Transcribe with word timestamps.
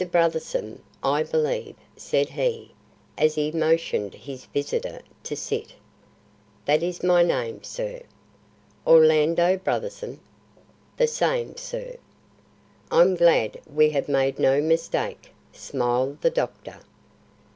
Brotherson, 0.11 0.81
I 1.03 1.21
believe," 1.21 1.75
said 1.95 2.29
he, 2.29 2.71
as 3.19 3.35
he 3.35 3.51
motioned 3.51 4.15
his 4.15 4.45
visitor 4.45 5.03
to 5.21 5.35
sit. 5.35 5.75
"That 6.65 6.81
is 6.81 7.03
my 7.03 7.21
name, 7.21 7.61
sir." 7.61 8.01
"Orlando 8.87 9.57
Brotherson?" 9.57 10.17
"The 10.97 11.05
same, 11.05 11.55
sir." 11.55 11.97
"I'm 12.89 13.13
glad 13.13 13.59
we 13.71 13.91
have 13.91 14.09
made 14.09 14.39
no 14.39 14.59
mistake," 14.59 15.35
smiled 15.53 16.21
the 16.21 16.31
doctor. 16.31 16.79